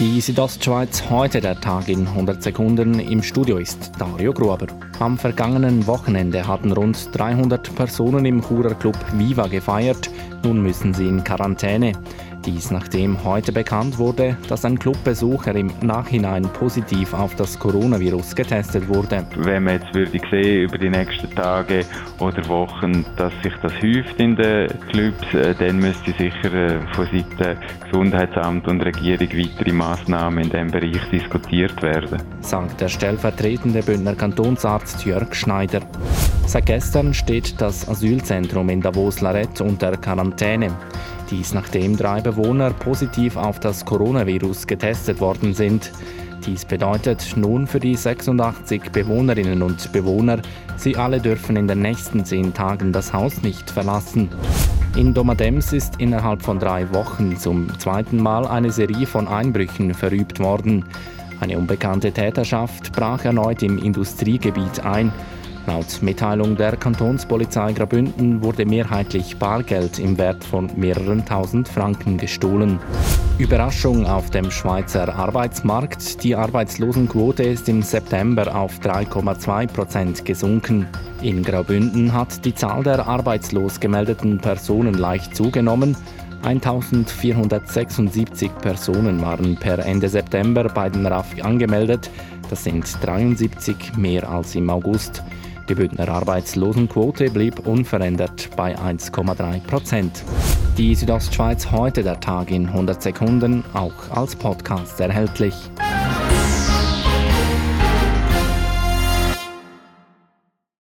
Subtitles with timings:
[0.00, 3.00] Die Südostschweiz heute der Tag in 100 Sekunden.
[3.00, 4.66] Im Studio ist Dario Gruber.
[4.98, 10.08] Am vergangenen Wochenende hatten rund 300 Personen im Churer Club Viva gefeiert.
[10.42, 11.92] Nun müssen sie in Quarantäne.
[12.46, 18.88] Dies nachdem heute bekannt wurde, dass ein Clubbesucher im Nachhinein positiv auf das Coronavirus getestet
[18.88, 19.26] wurde.
[19.36, 21.84] Wenn man jetzt würde sehen über die nächsten Tage
[22.18, 27.06] oder Wochen, dass sich das häuft in den Clubs, äh, dann müsste sicher äh, von
[27.06, 32.22] Seiten Gesundheitsamt und Regierung weitere Massnahmen in diesem Bereich diskutiert werden.
[32.40, 35.80] Sagt der stellvertretende Bündner Kantonsarzt Jörg Schneider.
[36.46, 40.70] Seit gestern steht das Asylzentrum in Davos-Larette unter Quarantäne.
[41.30, 45.92] Dies nachdem drei Bewohner positiv auf das Coronavirus getestet worden sind.
[46.44, 50.40] Dies bedeutet nun für die 86 Bewohnerinnen und Bewohner,
[50.76, 54.30] sie alle dürfen in den nächsten zehn Tagen das Haus nicht verlassen.
[54.96, 60.40] In Domadems ist innerhalb von drei Wochen zum zweiten Mal eine Serie von Einbrüchen verübt
[60.40, 60.84] worden.
[61.40, 65.12] Eine unbekannte Täterschaft brach erneut im Industriegebiet ein.
[65.66, 72.78] Laut Mitteilung der Kantonspolizei Graubünden wurde mehrheitlich Bargeld im Wert von mehreren tausend Franken gestohlen.
[73.38, 76.24] Überraschung auf dem Schweizer Arbeitsmarkt.
[76.24, 80.86] Die Arbeitslosenquote ist im September auf 3,2 Prozent gesunken.
[81.20, 85.94] In Graubünden hat die Zahl der arbeitslos gemeldeten Personen leicht zugenommen.
[86.42, 92.10] 1476 Personen waren per Ende September bei den RAF angemeldet.
[92.48, 95.22] Das sind 73 mehr als im August.
[95.70, 100.24] Die Bündner Arbeitslosenquote blieb unverändert bei 1,3 Prozent.
[100.76, 105.54] Die Südostschweiz heute der Tag in 100 Sekunden, auch als Podcast erhältlich.